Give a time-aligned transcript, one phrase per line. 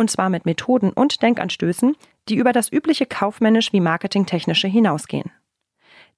[0.00, 1.94] Und zwar mit Methoden und Denkanstößen,
[2.30, 5.30] die über das übliche kaufmännisch wie marketingtechnische hinausgehen.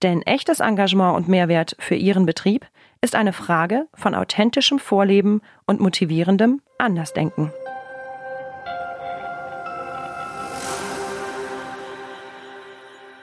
[0.02, 2.64] Denn echtes Engagement und Mehrwert für Ihren Betrieb
[3.00, 7.52] ist eine Frage von authentischem Vorleben und motivierendem Andersdenken.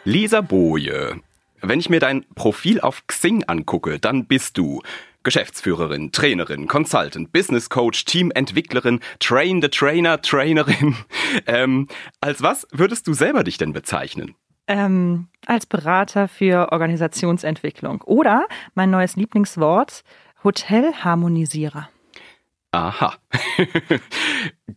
[0.04, 1.22] Lisa Boje.
[1.62, 4.82] Wenn ich mir dein Profil auf Xing angucke, dann bist du
[5.24, 10.96] Geschäftsführerin, Trainerin, Consultant, Business Coach, Teamentwicklerin, Train the Trainer, Trainerin.
[11.46, 11.88] Ähm,
[12.22, 14.34] als was würdest du selber dich denn bezeichnen?
[14.68, 18.02] Ähm, als Berater für Organisationsentwicklung.
[18.02, 20.04] Oder mein neues Lieblingswort,
[20.44, 21.90] Hotelharmonisierer.
[22.72, 23.16] Aha.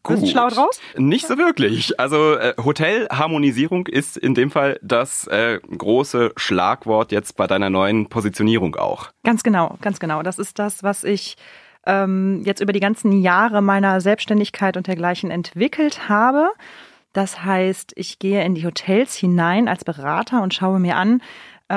[0.02, 0.14] Gut.
[0.16, 0.80] Bist du schlau draus?
[0.96, 2.00] Nicht so wirklich.
[2.00, 8.08] Also äh, Hotelharmonisierung ist in dem Fall das äh, große Schlagwort jetzt bei deiner neuen
[8.08, 9.10] Positionierung auch.
[9.24, 10.22] Ganz genau, ganz genau.
[10.22, 11.36] Das ist das, was ich
[11.86, 16.50] ähm, jetzt über die ganzen Jahre meiner Selbstständigkeit und dergleichen entwickelt habe.
[17.12, 21.20] Das heißt, ich gehe in die Hotels hinein als Berater und schaue mir an,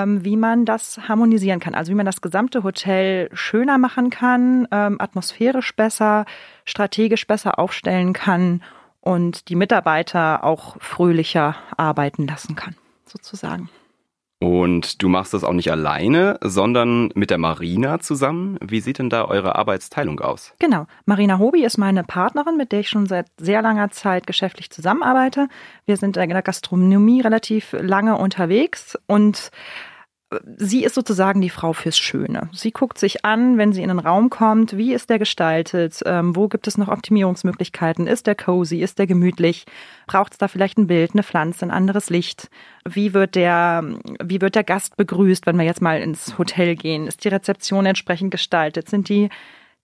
[0.04, 1.76] wie man das harmonisieren kann.
[1.76, 6.26] Also wie man das gesamte Hotel schöner machen kann, ähm, atmosphärisch besser,
[6.66, 8.62] strategisch besser aufstellen kann
[9.02, 13.70] und die Mitarbeiter auch fröhlicher arbeiten lassen kann, sozusagen.
[14.40, 18.58] Und du machst das auch nicht alleine, sondern mit der Marina zusammen.
[18.62, 20.54] Wie sieht denn da eure Arbeitsteilung aus?
[20.60, 20.88] Genau.
[21.06, 25.48] Marina Hobi ist meine Partnerin, mit der ich schon seit sehr langer Zeit geschäftlich zusammenarbeite.
[25.86, 29.52] Wir sind in der Gastronomie relativ lange unterwegs und
[30.58, 32.50] sie ist sozusagen die Frau fürs Schöne.
[32.52, 36.36] Sie guckt sich an, wenn sie in einen Raum kommt, wie ist der gestaltet, ähm,
[36.36, 39.66] wo gibt es noch Optimierungsmöglichkeiten, ist der cozy, ist der gemütlich,
[40.08, 42.50] braucht es da vielleicht ein Bild, eine Pflanze, ein anderes Licht,
[42.88, 43.84] wie wird der,
[44.24, 47.86] wie wird der Gast begrüßt, wenn wir jetzt mal ins Hotel gehen, ist die Rezeption
[47.86, 49.30] entsprechend gestaltet, sind die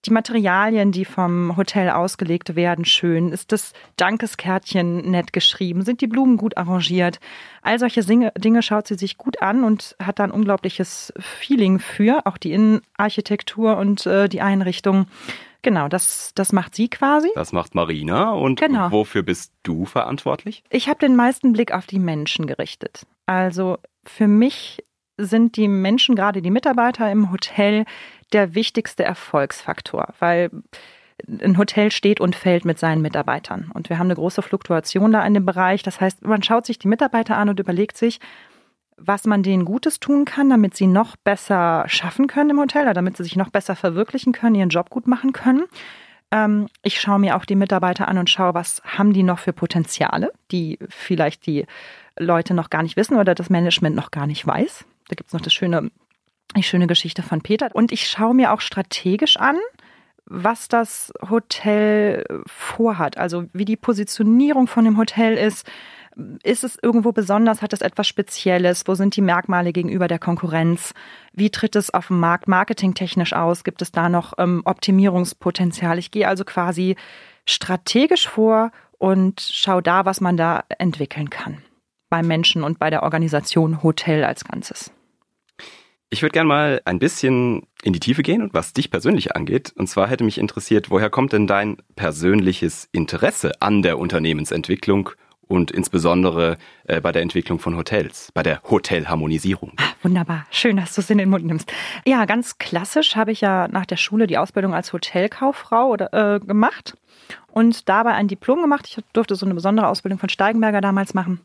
[0.04, 3.30] die Materialien, die vom Hotel ausgelegt werden, schön?
[3.30, 5.82] Ist das Dankeskärtchen nett geschrieben?
[5.82, 7.20] Sind die Blumen gut arrangiert?
[7.62, 12.26] All solche Dinge schaut sie sich gut an und hat da ein unglaubliches Feeling für,
[12.26, 15.06] auch die Innenarchitektur und äh, die Einrichtung.
[15.62, 17.28] Genau, das, das macht sie quasi.
[17.36, 18.32] Das macht Marina.
[18.32, 18.90] Und genau.
[18.90, 20.64] wofür bist du verantwortlich?
[20.70, 23.06] Ich habe den meisten Blick auf die Menschen gerichtet.
[23.26, 24.82] Also für mich
[25.16, 27.84] sind die Menschen, gerade die Mitarbeiter im Hotel,
[28.32, 30.50] der wichtigste Erfolgsfaktor, weil
[31.28, 33.70] ein Hotel steht und fällt mit seinen Mitarbeitern.
[33.74, 35.82] Und wir haben eine große Fluktuation da in dem Bereich.
[35.82, 38.18] Das heißt, man schaut sich die Mitarbeiter an und überlegt sich,
[38.96, 43.16] was man denen Gutes tun kann, damit sie noch besser schaffen können im Hotel, damit
[43.16, 45.64] sie sich noch besser verwirklichen können, ihren Job gut machen können.
[46.30, 49.52] Ähm, ich schaue mir auch die Mitarbeiter an und schaue, was haben die noch für
[49.52, 51.66] Potenziale, die vielleicht die
[52.18, 54.84] Leute noch gar nicht wissen oder das Management noch gar nicht weiß.
[55.08, 55.90] Da gibt es noch das schöne
[56.56, 57.70] die schöne Geschichte von Peter.
[57.72, 59.56] Und ich schaue mir auch strategisch an,
[60.26, 63.18] was das Hotel vorhat.
[63.18, 65.68] Also wie die Positionierung von dem Hotel ist.
[66.42, 67.62] Ist es irgendwo besonders?
[67.62, 68.84] Hat es etwas Spezielles?
[68.86, 70.92] Wo sind die Merkmale gegenüber der Konkurrenz?
[71.32, 73.64] Wie tritt es auf dem Markt marketingtechnisch aus?
[73.64, 75.98] Gibt es da noch ähm, Optimierungspotenzial?
[75.98, 76.96] Ich gehe also quasi
[77.46, 81.62] strategisch vor und schaue da, was man da entwickeln kann.
[82.10, 84.92] Beim Menschen und bei der Organisation Hotel als Ganzes.
[86.12, 89.72] Ich würde gerne mal ein bisschen in die Tiefe gehen und was dich persönlich angeht.
[89.76, 95.08] Und zwar hätte mich interessiert, woher kommt denn dein persönliches Interesse an der Unternehmensentwicklung
[95.48, 99.72] und insbesondere äh, bei der Entwicklung von Hotels, bei der Hotelharmonisierung.
[99.78, 101.72] Ah, wunderbar, schön, dass du es in den Mund nimmst.
[102.04, 106.40] Ja, ganz klassisch habe ich ja nach der Schule die Ausbildung als Hotelkauffrau oder, äh,
[106.40, 106.94] gemacht
[107.52, 108.86] und dabei ein Diplom gemacht.
[108.86, 111.40] Ich durfte so eine besondere Ausbildung von Steigenberger damals machen.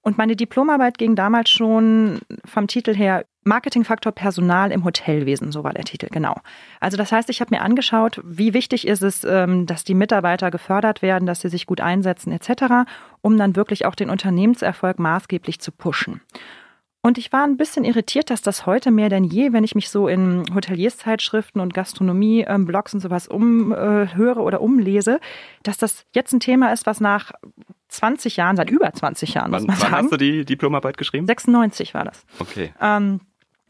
[0.00, 5.72] Und meine Diplomarbeit ging damals schon vom Titel her Marketingfaktor Personal im Hotelwesen, so war
[5.72, 6.34] der Titel, genau.
[6.80, 10.50] Also das heißt, ich habe mir angeschaut, wie wichtig ist es, ähm, dass die Mitarbeiter
[10.50, 12.88] gefördert werden, dass sie sich gut einsetzen etc.,
[13.22, 16.20] um dann wirklich auch den Unternehmenserfolg maßgeblich zu pushen.
[17.06, 19.90] Und ich war ein bisschen irritiert, dass das heute mehr denn je, wenn ich mich
[19.90, 25.20] so in Hotelierszeitschriften und Gastronomie-Blogs und sowas umhöre oder umlese,
[25.62, 27.30] dass das jetzt ein Thema ist, was nach
[27.90, 29.92] 20 Jahren, seit über 20 Jahren, muss man wann, sagen.
[29.92, 31.26] Wann hast du die Diplomarbeit geschrieben?
[31.26, 32.26] 96 war das.
[32.40, 32.74] Okay.
[32.80, 33.20] Ähm,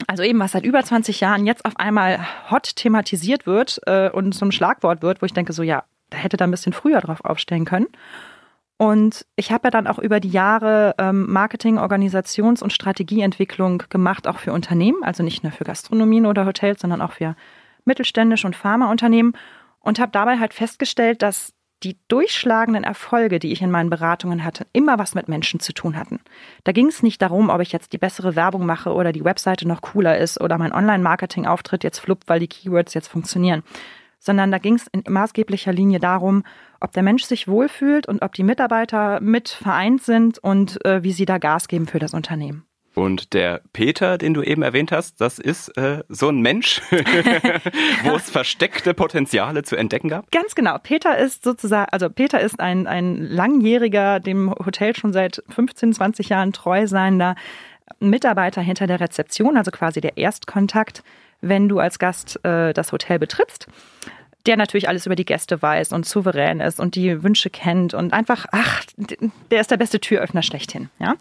[0.07, 2.19] also eben, was seit über 20 Jahren jetzt auf einmal
[2.51, 6.37] hot thematisiert wird äh, und zum Schlagwort wird, wo ich denke, so ja, da hätte
[6.37, 7.89] da ein bisschen früher drauf aufstellen können.
[8.79, 14.29] Und ich habe ja dann auch über die Jahre ähm, Marketing, Organisations- und Strategieentwicklung gemacht,
[14.29, 17.37] auch für Unternehmen, also nicht nur für Gastronomien oder Hotels, sondern auch für
[17.87, 19.33] mittelständische und Pharmaunternehmen
[19.81, 24.67] und habe dabei halt festgestellt, dass die durchschlagenden Erfolge, die ich in meinen Beratungen hatte,
[24.73, 26.21] immer was mit Menschen zu tun hatten.
[26.65, 29.69] Da ging es nicht darum, ob ich jetzt die bessere Werbung mache oder die Webseite
[29.69, 33.63] noch cooler ist oder mein Online-Marketing-Auftritt jetzt fluppt, weil die Keywords jetzt funktionieren,
[34.19, 36.45] sondern da ging es in maßgeblicher Linie darum,
[36.81, 41.13] ob der Mensch sich wohlfühlt und ob die Mitarbeiter mit vereint sind und äh, wie
[41.13, 42.65] sie da Gas geben für das Unternehmen.
[42.97, 46.81] Und der Peter, den du eben erwähnt hast, das ist äh, so ein Mensch,
[48.05, 50.31] wo es versteckte Potenziale zu entdecken gab?
[50.31, 50.79] Ganz genau.
[50.83, 56.31] Peter ist sozusagen, also Peter ist ein, ein langjähriger, dem Hotel schon seit 15, 20
[56.31, 57.35] Jahren treu seiender
[58.01, 61.03] Mitarbeiter hinter der Rezeption, also quasi der Erstkontakt,
[61.43, 63.69] wenn du als Gast äh, das Hotel betrittst
[64.47, 68.13] der natürlich alles über die Gäste weiß und souverän ist und die Wünsche kennt und
[68.13, 68.85] einfach, ach,
[69.51, 70.89] der ist der beste Türöffner schlechthin.
[70.99, 71.15] Ja?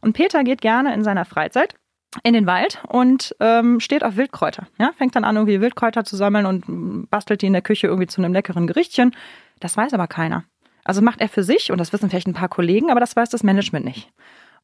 [0.00, 1.74] Und Peter geht gerne in seiner Freizeit
[2.24, 4.66] in den Wald und ähm, steht auf Wildkräuter.
[4.78, 4.92] Ja?
[4.96, 8.20] Fängt dann an, irgendwie Wildkräuter zu sammeln und bastelt die in der Küche irgendwie zu
[8.20, 9.14] einem leckeren Gerichtchen.
[9.60, 10.44] Das weiß aber keiner.
[10.84, 13.28] Also macht er für sich, und das wissen vielleicht ein paar Kollegen, aber das weiß
[13.28, 14.10] das Management nicht.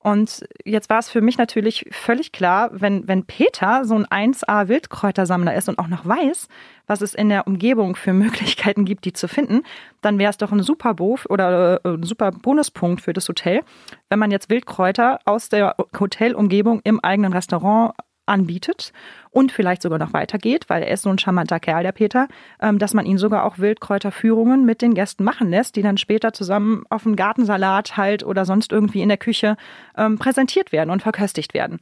[0.06, 4.68] Und jetzt war es für mich natürlich völlig klar, wenn, wenn Peter so ein 1A
[4.68, 6.46] Wildkräutersammler ist und auch noch weiß,
[6.86, 9.64] was es in der Umgebung für Möglichkeiten gibt, die zu finden,
[10.02, 13.62] dann wäre es doch ein super Bof oder äh, ein super Bonuspunkt für das Hotel,
[14.08, 17.92] wenn man jetzt Wildkräuter aus der Hotelumgebung im eigenen Restaurant
[18.26, 18.92] anbietet
[19.30, 22.28] und vielleicht sogar noch weitergeht, weil er ist so ein charmanter Kerl, der Peter,
[22.60, 26.32] ähm, dass man ihn sogar auch Wildkräuterführungen mit den Gästen machen lässt, die dann später
[26.32, 29.56] zusammen auf dem Gartensalat halt oder sonst irgendwie in der Küche
[29.96, 31.78] ähm, präsentiert werden und verköstigt werden.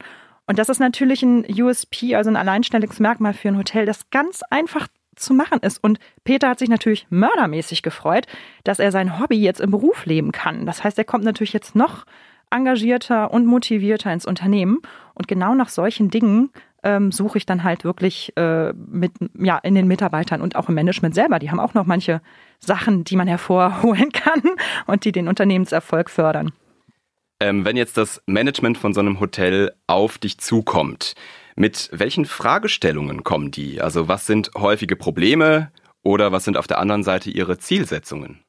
[0.47, 4.87] Und das ist natürlich ein USP, also ein Alleinstellungsmerkmal für ein Hotel, das ganz einfach
[5.15, 5.83] zu machen ist.
[5.83, 8.27] Und Peter hat sich natürlich mördermäßig gefreut,
[8.63, 10.65] dass er sein Hobby jetzt im Beruf leben kann.
[10.65, 12.05] Das heißt, er kommt natürlich jetzt noch
[12.51, 14.81] engagierter und motivierter ins Unternehmen.
[15.15, 16.51] Und genau nach solchen Dingen
[16.83, 20.75] ähm, suche ich dann halt wirklich äh, mit, ja, in den Mitarbeitern und auch im
[20.75, 21.39] Management selber.
[21.39, 22.21] Die haben auch noch manche
[22.59, 24.41] Sachen, die man hervorholen kann
[24.85, 26.51] und die den Unternehmenserfolg fördern.
[27.39, 31.15] Ähm, wenn jetzt das Management von so einem Hotel auf dich zukommt,
[31.55, 33.81] mit welchen Fragestellungen kommen die?
[33.81, 35.71] Also was sind häufige Probleme
[36.03, 38.43] oder was sind auf der anderen Seite ihre Zielsetzungen?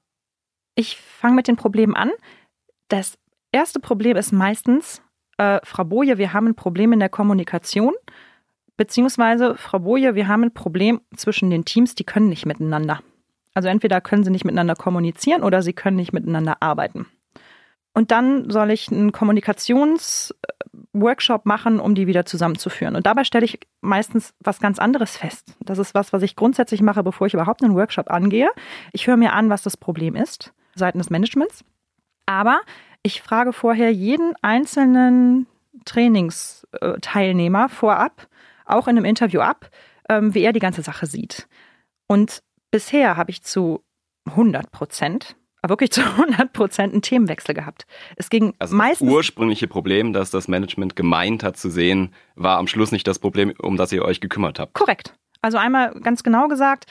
[0.74, 2.10] Ich fange mit den Problemen an.
[2.88, 3.18] Das
[3.50, 5.02] erste Problem ist meistens,
[5.38, 7.94] äh, Frau Boje, wir haben ein Problem in der Kommunikation,
[8.76, 13.00] beziehungsweise Frau Boje, wir haben ein Problem zwischen den Teams, die können nicht miteinander.
[13.54, 17.06] Also entweder können sie nicht miteinander kommunizieren oder sie können nicht miteinander arbeiten.
[17.94, 22.94] Und dann soll ich einen Kommunikationsworkshop machen, um die wieder zusammenzuführen.
[22.94, 25.56] Und dabei stelle ich meistens was ganz anderes fest.
[25.60, 28.50] Das ist was, was ich grundsätzlich mache, bevor ich überhaupt einen Workshop angehe.
[28.92, 31.64] Ich höre mir an, was das Problem ist, seitens des Managements.
[32.26, 32.60] Aber
[33.06, 35.46] ich frage vorher jeden einzelnen
[35.84, 38.26] Trainingsteilnehmer vorab,
[38.64, 39.70] auch in einem Interview ab,
[40.08, 41.46] ähm, wie er die ganze Sache sieht.
[42.08, 42.42] Und
[42.72, 43.84] bisher habe ich zu
[44.24, 45.36] 100 Prozent
[45.68, 47.86] wirklich zu 100 Prozent einen Themenwechsel gehabt.
[48.14, 49.08] Es ging also meistens.
[49.08, 53.18] Das ursprüngliche Problem, das das Management gemeint hat zu sehen, war am Schluss nicht das
[53.18, 54.74] Problem, um das ihr euch gekümmert habt.
[54.74, 55.14] Korrekt.
[55.42, 56.86] Also einmal ganz genau gesagt,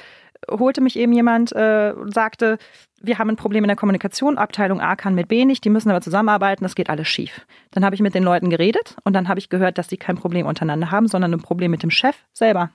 [0.50, 2.58] holte mich eben jemand äh, und sagte,
[3.06, 5.90] wir haben ein Problem in der Kommunikation, Abteilung A kann mit B nicht, die müssen
[5.90, 7.46] aber zusammenarbeiten, das geht alles schief.
[7.72, 10.18] Dann habe ich mit den Leuten geredet und dann habe ich gehört, dass sie kein
[10.18, 12.72] Problem untereinander haben, sondern ein Problem mit dem Chef selber.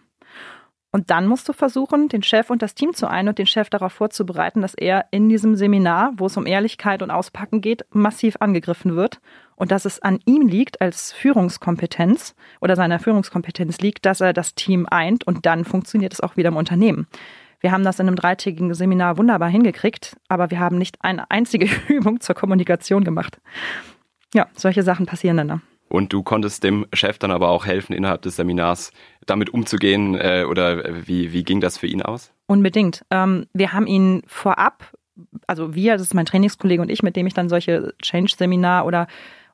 [0.92, 3.70] Und dann musst du versuchen, den Chef und das Team zu ein und den Chef
[3.70, 8.36] darauf vorzubereiten, dass er in diesem Seminar, wo es um Ehrlichkeit und Auspacken geht, massiv
[8.40, 9.20] angegriffen wird
[9.54, 14.56] und dass es an ihm liegt als Führungskompetenz oder seiner Führungskompetenz liegt, dass er das
[14.56, 17.06] Team eint und dann funktioniert es auch wieder im Unternehmen.
[17.60, 21.68] Wir haben das in einem dreitägigen Seminar wunderbar hingekriegt, aber wir haben nicht eine einzige
[21.88, 23.40] Übung zur Kommunikation gemacht.
[24.34, 25.46] Ja, solche Sachen passieren dann.
[25.46, 25.60] Ne?
[25.88, 28.92] Und du konntest dem Chef dann aber auch helfen, innerhalb des Seminars
[29.26, 32.32] damit umzugehen äh, oder wie, wie ging das für ihn aus?
[32.46, 33.04] Unbedingt.
[33.10, 34.92] Ähm, wir haben ihn vorab,
[35.48, 39.08] also wir, das ist mein Trainingskollege und ich, mit dem ich dann solche Change-Seminar oder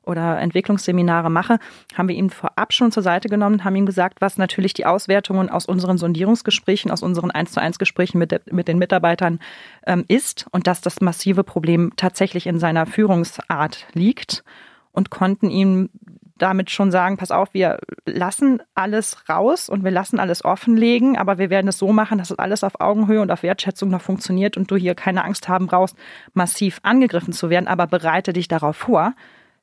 [0.07, 1.59] oder Entwicklungsseminare mache,
[1.95, 5.49] haben wir ihn vorab schon zur Seite genommen, haben ihm gesagt, was natürlich die Auswertungen
[5.49, 9.39] aus unseren Sondierungsgesprächen, aus unseren 1 zu 1 Gesprächen mit, mit den Mitarbeitern
[9.85, 14.43] ähm, ist und dass das massive Problem tatsächlich in seiner Führungsart liegt
[14.91, 15.89] und konnten ihm
[16.37, 21.37] damit schon sagen, pass auf, wir lassen alles raus und wir lassen alles offenlegen, aber
[21.37, 24.57] wir werden es so machen, dass es alles auf Augenhöhe und auf Wertschätzung noch funktioniert
[24.57, 25.95] und du hier keine Angst haben brauchst,
[26.33, 29.13] massiv angegriffen zu werden, aber bereite dich darauf vor,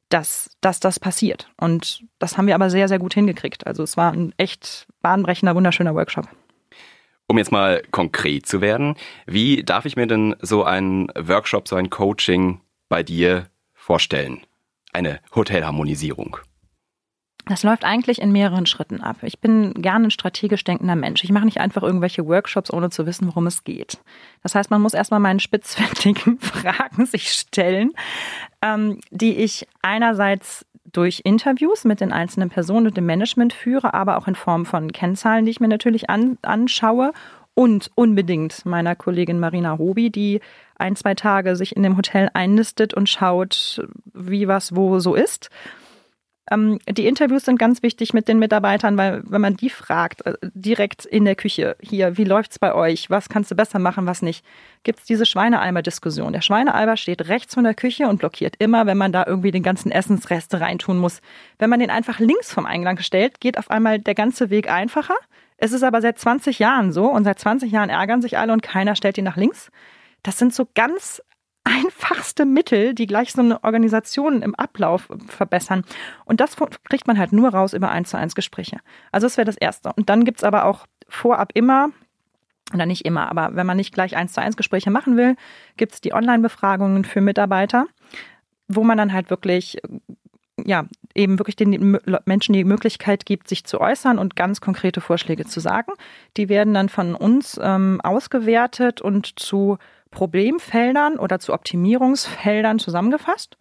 [0.08, 1.50] dass, dass das passiert.
[1.56, 3.66] Und das haben wir aber sehr, sehr gut hingekriegt.
[3.66, 6.28] Also es war ein echt bahnbrechender, wunderschöner Workshop.
[7.26, 8.96] Um jetzt mal konkret zu werden,
[9.26, 14.42] wie darf ich mir denn so einen Workshop, so ein Coaching bei dir vorstellen?
[14.92, 16.37] Eine Hotelharmonisierung.
[17.46, 19.18] Das läuft eigentlich in mehreren Schritten ab.
[19.22, 21.24] Ich bin gerne ein strategisch denkender Mensch.
[21.24, 23.98] Ich mache nicht einfach irgendwelche Workshops, ohne zu wissen, worum es geht.
[24.42, 27.92] Das heißt, man muss erstmal meinen spitzfindigen Fragen sich stellen,
[28.62, 34.16] ähm, die ich einerseits durch Interviews mit den einzelnen Personen und dem Management führe, aber
[34.16, 37.12] auch in Form von Kennzahlen, die ich mir natürlich an, anschaue
[37.54, 40.40] und unbedingt meiner Kollegin Marina Hobi, die
[40.76, 45.50] ein, zwei Tage sich in dem Hotel einnistet und schaut, wie was wo so ist.
[46.50, 50.34] Ähm, die Interviews sind ganz wichtig mit den Mitarbeitern, weil wenn man die fragt, äh,
[50.42, 53.08] direkt in der Küche, hier, wie läuft's bei euch?
[53.08, 54.44] Was kannst du besser machen, was nicht?
[54.82, 56.34] Gibt es diese Schweineeimer-Diskussion.
[56.34, 59.62] Der Schweineeimer steht rechts von der Küche und blockiert immer, wenn man da irgendwie den
[59.62, 61.22] ganzen Essensreste reintun muss.
[61.58, 65.16] Wenn man den einfach links vom Eingang stellt, geht auf einmal der ganze Weg einfacher.
[65.56, 68.62] Es ist aber seit 20 Jahren so und seit 20 Jahren ärgern sich alle und
[68.62, 69.70] keiner stellt ihn nach links.
[70.22, 71.22] Das sind so ganz
[71.64, 75.83] einfachste Mittel, die gleich so eine Organisation im Ablauf verbessern.
[76.25, 76.56] Und das
[76.88, 78.78] kriegt man halt nur raus über eins zu eins Gespräche.
[79.12, 79.92] Also das wäre das Erste.
[79.97, 81.90] Und dann gibt es aber auch vorab immer,
[82.73, 85.37] oder nicht immer, aber wenn man nicht gleich eins zu eins Gespräche machen will,
[85.76, 87.87] gibt es die Online-Befragungen für Mitarbeiter,
[88.68, 89.78] wo man dann halt wirklich
[90.64, 95.44] ja, eben wirklich den Menschen die Möglichkeit gibt, sich zu äußern und ganz konkrete Vorschläge
[95.47, 95.92] zu sagen.
[96.37, 99.78] Die werden dann von uns ähm, ausgewertet und zu
[100.14, 103.59] Problemfeldern oder zu Optimierungsfeldern zusammengefasst.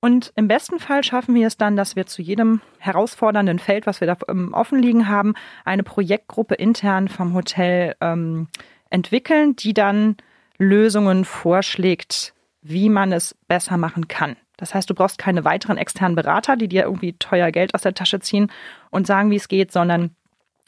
[0.00, 4.00] Und im besten Fall schaffen wir es dann, dass wir zu jedem herausfordernden Feld, was
[4.00, 5.34] wir da ähm, offen liegen haben,
[5.66, 8.48] eine Projektgruppe intern vom Hotel ähm,
[8.88, 10.16] entwickeln, die dann
[10.56, 12.32] Lösungen vorschlägt,
[12.62, 14.36] wie man es besser machen kann.
[14.56, 17.94] Das heißt, du brauchst keine weiteren externen Berater, die dir irgendwie teuer Geld aus der
[17.94, 18.50] Tasche ziehen
[18.90, 20.14] und sagen, wie es geht, sondern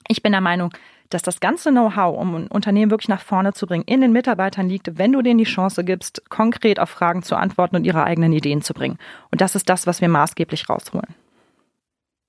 [0.09, 0.73] ich bin der Meinung,
[1.15, 4.69] dass das ganze Know-how, um ein Unternehmen wirklich nach vorne zu bringen, in den Mitarbeitern
[4.69, 8.33] liegt, wenn du denen die Chance gibst, konkret auf Fragen zu antworten und ihre eigenen
[8.33, 8.99] Ideen zu bringen.
[9.31, 11.15] Und das ist das, was wir maßgeblich rausholen.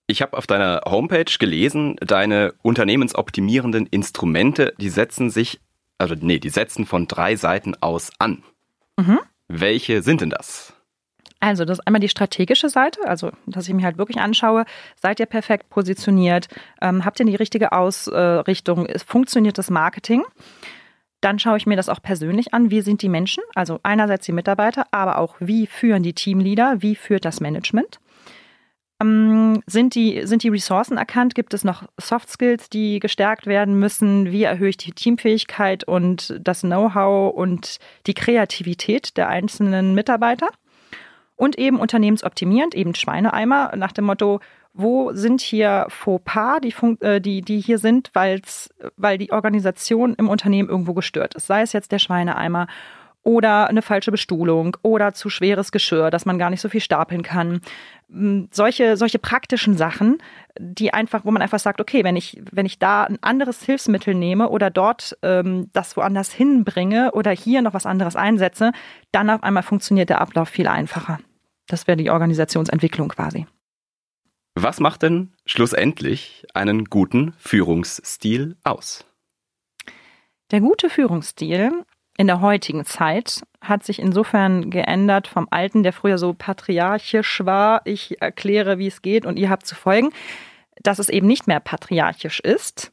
[0.08, 5.62] Ich habe auf deiner Homepage gelesen, deine unternehmensoptimierenden Instrumente, die setzen sich,
[5.98, 8.44] also nee, die setzen von drei Seiten aus an.
[8.98, 9.20] Mhm.
[9.48, 10.73] Welche sind denn das?
[11.44, 14.64] Also, das ist einmal die strategische Seite, also dass ich mir halt wirklich anschaue,
[14.96, 16.48] seid ihr perfekt positioniert,
[16.82, 20.24] ähm, habt ihr die richtige Ausrichtung, funktioniert das Marketing?
[21.20, 24.32] Dann schaue ich mir das auch persönlich an, wie sind die Menschen, also einerseits die
[24.32, 28.00] Mitarbeiter, aber auch wie führen die Teamleader, wie führt das Management?
[29.02, 31.36] Ähm, sind, die, sind die Ressourcen erkannt?
[31.36, 34.32] Gibt es noch Soft Skills, die gestärkt werden müssen?
[34.32, 40.48] Wie erhöhe ich die Teamfähigkeit und das Know-how und die Kreativität der einzelnen Mitarbeiter?
[41.36, 44.40] Und eben unternehmensoptimierend, eben Schweineeimer nach dem Motto,
[44.74, 50.30] wo sind hier Fauxpas, die, äh, die, die hier sind, weil's, weil die Organisation im
[50.30, 51.48] Unternehmen irgendwo gestört ist.
[51.48, 52.68] Sei es jetzt der Schweineeimer
[53.24, 57.24] oder eine falsche Bestuhlung oder zu schweres Geschirr, dass man gar nicht so viel stapeln
[57.24, 57.62] kann.
[58.10, 60.18] Hm, solche, solche praktischen Sachen,
[60.60, 64.14] die einfach, wo man einfach sagt, okay, wenn ich, wenn ich da ein anderes Hilfsmittel
[64.14, 68.72] nehme oder dort ähm, das woanders hinbringe oder hier noch was anderes einsetze,
[69.12, 71.20] dann auf einmal funktioniert der Ablauf viel einfacher.
[71.68, 73.48] Das wäre die Organisationsentwicklung quasi.
[74.56, 79.06] Was macht denn schlussendlich einen guten Führungsstil aus?
[80.52, 81.84] Der gute Führungsstil
[82.18, 87.82] in der heutigen Zeit hat sich insofern geändert vom alten, der früher so patriarchisch war.
[87.86, 90.12] Ich erkläre, wie es geht und ihr habt zu folgen,
[90.82, 92.92] dass es eben nicht mehr patriarchisch ist.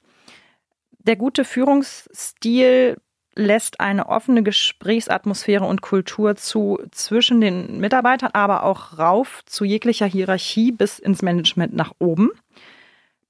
[0.99, 2.97] Der gute Führungsstil
[3.35, 10.07] lässt eine offene Gesprächsatmosphäre und Kultur zu zwischen den Mitarbeitern, aber auch rauf zu jeglicher
[10.07, 12.31] Hierarchie bis ins Management nach oben.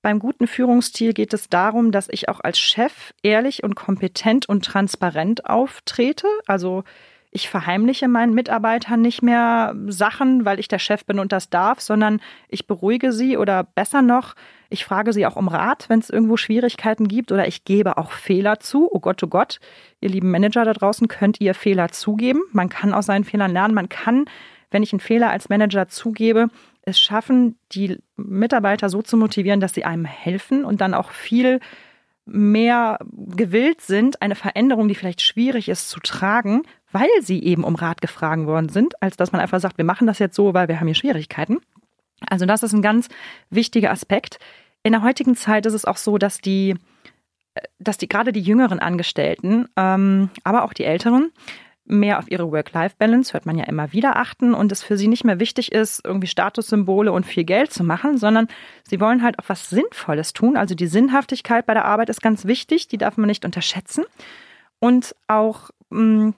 [0.03, 4.65] Beim guten Führungsstil geht es darum, dass ich auch als Chef ehrlich und kompetent und
[4.65, 6.27] transparent auftrete.
[6.47, 6.85] Also
[7.31, 11.81] ich verheimliche meinen Mitarbeitern nicht mehr Sachen, weil ich der Chef bin und das darf,
[11.81, 14.35] sondern ich beruhige sie oder besser noch,
[14.69, 18.13] ich frage sie auch um Rat, wenn es irgendwo Schwierigkeiten gibt oder ich gebe auch
[18.13, 18.89] Fehler zu.
[18.91, 19.61] Oh Gott, oh Gott,
[20.01, 22.41] ihr lieben Manager da draußen, könnt ihr Fehler zugeben.
[22.53, 23.75] Man kann aus seinen Fehlern lernen.
[23.75, 24.25] Man kann,
[24.71, 26.49] wenn ich einen Fehler als Manager zugebe,
[26.83, 31.61] es schaffen, die Mitarbeiter so zu motivieren, dass sie einem helfen und dann auch viel
[32.25, 37.75] mehr gewillt sind, eine Veränderung, die vielleicht schwierig ist, zu tragen, weil sie eben um
[37.75, 40.69] Rat gefragt worden sind, als dass man einfach sagt, wir machen das jetzt so, weil
[40.69, 41.59] wir haben hier Schwierigkeiten.
[42.29, 43.09] Also das ist ein ganz
[43.49, 44.39] wichtiger Aspekt.
[44.83, 46.77] In der heutigen Zeit ist es auch so, dass die,
[47.79, 51.33] dass die gerade die jüngeren Angestellten, ähm, aber auch die älteren,
[51.91, 55.25] mehr auf ihre Work-Life-Balance, hört man ja immer wieder, achten und es für sie nicht
[55.25, 58.49] mehr wichtig ist, irgendwie Statussymbole und viel Geld zu machen, sondern
[58.89, 60.57] sie wollen halt auch was Sinnvolles tun.
[60.57, 64.05] Also die Sinnhaftigkeit bei der Arbeit ist ganz wichtig, die darf man nicht unterschätzen.
[64.79, 66.31] Und auch mm,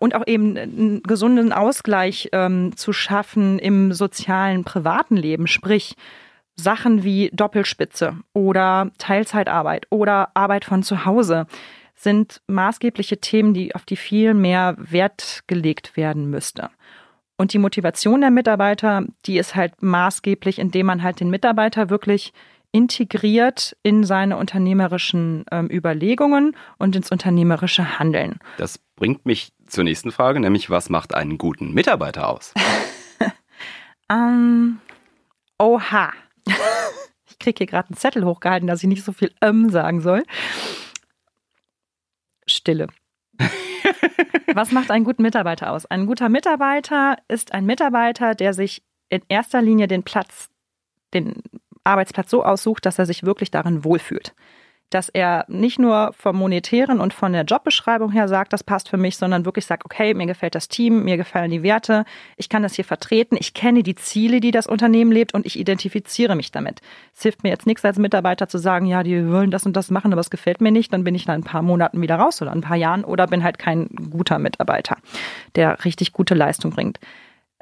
[0.00, 5.46] und auch eben einen gesunden Ausgleich ähm, zu schaffen im sozialen, privaten Leben.
[5.46, 5.94] Sprich,
[6.56, 11.46] Sachen wie Doppelspitze oder Teilzeitarbeit oder Arbeit von zu Hause
[11.96, 16.70] sind maßgebliche Themen, die, auf die viel mehr Wert gelegt werden müsste.
[17.38, 22.32] Und die Motivation der Mitarbeiter, die ist halt maßgeblich, indem man halt den Mitarbeiter wirklich
[22.72, 28.38] integriert in seine unternehmerischen ähm, Überlegungen und ins unternehmerische Handeln.
[28.58, 32.52] Das bringt mich zur nächsten Frage, nämlich was macht einen guten Mitarbeiter aus?
[34.10, 34.78] ähm,
[35.58, 36.12] oha.
[37.26, 40.22] ich kriege hier gerade einen Zettel hochgehalten, dass ich nicht so viel ähm sagen soll.
[42.48, 42.88] Stille.
[44.54, 45.86] Was macht einen guten Mitarbeiter aus?
[45.86, 50.48] Ein guter Mitarbeiter ist ein Mitarbeiter, der sich in erster Linie den Platz,
[51.14, 51.42] den
[51.84, 54.34] Arbeitsplatz so aussucht, dass er sich wirklich darin wohlfühlt
[54.90, 58.96] dass er nicht nur vom Monetären und von der Jobbeschreibung her sagt, das passt für
[58.96, 62.04] mich, sondern wirklich sagt, okay, mir gefällt das Team, mir gefallen die Werte,
[62.36, 65.58] ich kann das hier vertreten, ich kenne die Ziele, die das Unternehmen lebt und ich
[65.58, 66.80] identifiziere mich damit.
[67.14, 69.90] Es hilft mir jetzt nichts als Mitarbeiter zu sagen, ja, die wollen das und das
[69.90, 72.40] machen, aber es gefällt mir nicht, dann bin ich nach ein paar Monaten wieder raus
[72.40, 74.96] oder ein paar Jahren oder bin halt kein guter Mitarbeiter,
[75.56, 77.00] der richtig gute Leistung bringt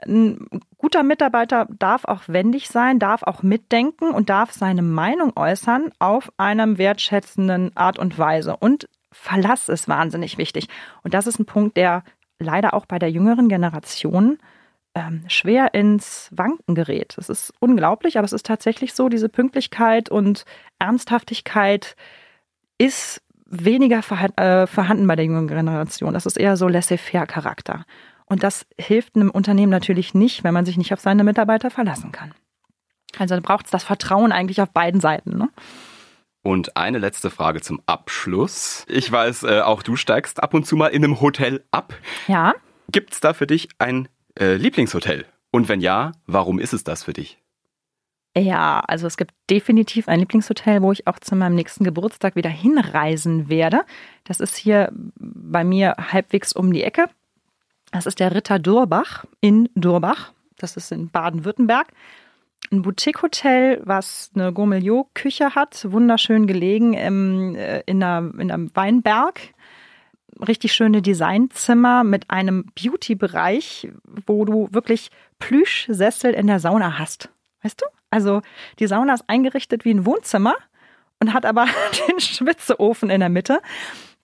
[0.06, 0.46] ein
[0.78, 6.32] guter Mitarbeiter darf auch wendig sein, darf auch mitdenken und darf seine Meinung äußern auf
[6.36, 8.56] einem wertschätzenden Art und Weise.
[8.56, 10.68] Und Verlass ist wahnsinnig wichtig.
[11.02, 12.02] Und das ist ein Punkt, der
[12.38, 14.38] leider auch bei der jüngeren Generation
[14.94, 17.16] ähm, schwer ins Wanken gerät.
[17.18, 20.44] Es ist unglaublich, aber es ist tatsächlich so, diese Pünktlichkeit und
[20.78, 21.96] Ernsthaftigkeit
[22.78, 23.98] ist weniger
[24.36, 26.14] äh, vorhanden bei der jüngeren Generation.
[26.14, 27.84] Das ist eher so laissez-faire-Charakter.
[28.34, 32.10] Und das hilft einem Unternehmen natürlich nicht, wenn man sich nicht auf seine Mitarbeiter verlassen
[32.10, 32.34] kann.
[33.16, 35.38] Also braucht es das Vertrauen eigentlich auf beiden Seiten.
[35.38, 35.50] Ne?
[36.42, 38.86] Und eine letzte Frage zum Abschluss.
[38.88, 41.94] Ich weiß, äh, auch du steigst ab und zu mal in einem Hotel ab.
[42.26, 42.54] Ja.
[42.90, 45.26] Gibt es da für dich ein äh, Lieblingshotel?
[45.52, 47.38] Und wenn ja, warum ist es das für dich?
[48.36, 52.50] Ja, also es gibt definitiv ein Lieblingshotel, wo ich auch zu meinem nächsten Geburtstag wieder
[52.50, 53.82] hinreisen werde.
[54.24, 57.08] Das ist hier bei mir halbwegs um die Ecke.
[57.94, 60.32] Das ist der Ritter Durbach in Durbach.
[60.58, 61.86] Das ist in Baden-Württemberg.
[62.72, 69.40] Ein Boutique-Hotel, was eine Gourmillot-Küche hat, wunderschön gelegen im, äh, in, einer, in einem Weinberg.
[70.44, 73.92] Richtig schöne Designzimmer mit einem Beauty-Bereich,
[74.26, 77.28] wo du wirklich Plüschsessel in der Sauna hast.
[77.62, 77.86] Weißt du?
[78.10, 78.42] Also
[78.80, 80.56] die Sauna ist eingerichtet wie ein Wohnzimmer
[81.20, 81.68] und hat aber
[82.08, 83.60] den Schwitzeofen in der Mitte.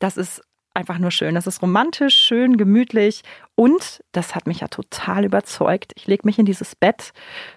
[0.00, 0.42] Das ist
[0.74, 1.34] einfach nur schön.
[1.34, 3.22] Das ist romantisch, schön, gemütlich
[3.54, 5.92] und das hat mich ja total überzeugt.
[5.96, 7.12] Ich lege mich in dieses Bett,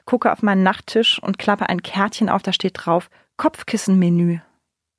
[0.06, 4.40] gucke auf meinen Nachttisch und klappe ein Kärtchen auf, da steht drauf Kopfkissenmenü.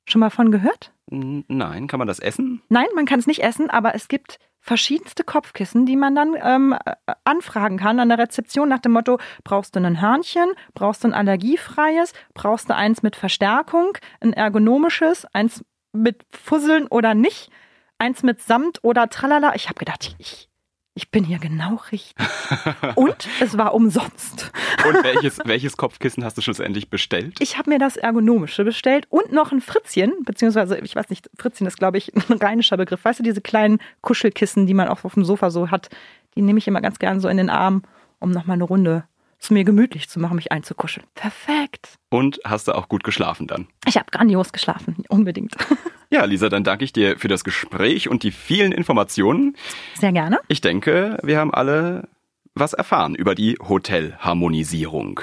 [0.07, 0.91] Schon mal von gehört?
[1.07, 2.61] Nein, kann man das essen?
[2.69, 6.75] Nein, man kann es nicht essen, aber es gibt verschiedenste Kopfkissen, die man dann ähm,
[7.23, 11.13] anfragen kann an der Rezeption nach dem Motto, brauchst du ein Hörnchen, brauchst du ein
[11.13, 17.51] allergiefreies, brauchst du eins mit Verstärkung, ein ergonomisches, eins mit Fusseln oder nicht
[17.97, 19.53] eins mit Samt oder Tralala.
[19.55, 20.49] Ich habe gedacht, ich,
[20.93, 22.15] ich bin hier genau richtig.
[22.95, 24.51] Und es war umsonst.
[24.87, 27.37] Und welches, welches Kopfkissen hast du schlussendlich bestellt?
[27.39, 31.67] Ich habe mir das ergonomische bestellt und noch ein Fritzchen, beziehungsweise, ich weiß nicht, Fritzchen
[31.67, 33.03] ist, glaube ich, ein rheinischer Begriff.
[33.03, 35.89] Weißt du, diese kleinen Kuschelkissen, die man auch auf dem Sofa so hat,
[36.35, 37.83] die nehme ich immer ganz gern so in den Arm,
[38.19, 39.05] um nochmal eine Runde
[39.45, 41.05] es mir gemütlich zu machen, mich einzukuscheln.
[41.13, 41.95] Perfekt.
[42.09, 43.67] Und hast du auch gut geschlafen dann?
[43.87, 45.55] Ich habe grandios geschlafen, unbedingt.
[46.11, 49.57] Ja, Lisa, dann danke ich dir für das Gespräch und die vielen Informationen.
[49.95, 50.39] Sehr gerne.
[50.47, 52.07] Ich denke, wir haben alle
[52.53, 55.19] was erfahren über die Hotelharmonisierung.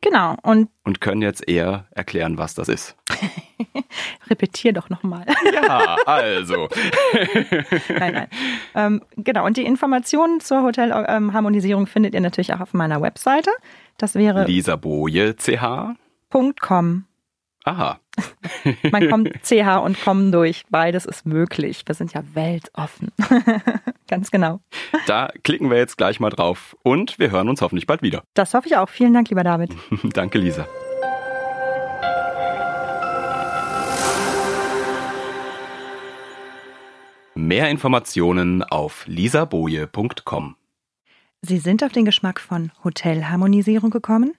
[0.00, 0.36] Genau.
[0.42, 2.96] Und, und können jetzt eher erklären, was das ist.
[4.30, 5.24] Repetier doch nochmal.
[5.52, 6.68] ja, also.
[7.88, 8.28] nein, nein.
[8.74, 9.46] Ähm, genau.
[9.46, 13.50] Und die Informationen zur Hotelharmonisierung findet ihr natürlich auch auf meiner Webseite.
[13.98, 17.04] Das wäre lisaboje.ch.com.
[17.66, 17.98] Aha.
[18.92, 20.62] Man kommt CH und kommen durch.
[20.70, 21.82] Beides ist möglich.
[21.84, 23.10] Wir sind ja weltoffen.
[24.08, 24.60] Ganz genau.
[25.06, 28.22] Da klicken wir jetzt gleich mal drauf und wir hören uns hoffentlich bald wieder.
[28.34, 28.88] Das hoffe ich auch.
[28.88, 29.74] Vielen Dank, lieber David.
[30.14, 30.64] Danke, Lisa.
[37.34, 40.54] Mehr Informationen auf lisaboje.com.
[41.42, 44.34] Sie sind auf den Geschmack von Hotelharmonisierung gekommen?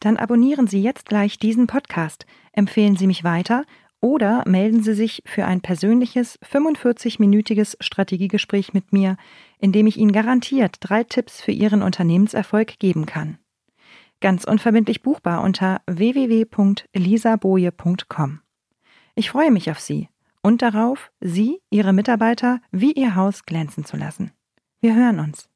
[0.00, 3.64] Dann abonnieren Sie jetzt gleich diesen Podcast, empfehlen Sie mich weiter
[4.00, 9.16] oder melden Sie sich für ein persönliches 45-minütiges Strategieboje mit mir,
[9.58, 13.38] in dem ich Ihnen garantiert drei Tipps für Ihren Unternehmenserfolg geben kann.
[14.20, 18.40] Ganz unverbindlich buchbar unter www.lisaboje.com.
[19.14, 20.10] Ich freue mich auf Sie
[20.42, 24.32] und darauf, Sie, Ihre Mitarbeiter wie Ihr Haus glänzen zu lassen.
[24.80, 25.50] Wir hören uns.